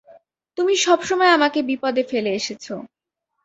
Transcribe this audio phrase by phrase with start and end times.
[0.57, 2.65] তুমি সবসময় আমাকে বিপদে ফেলে এসেছ।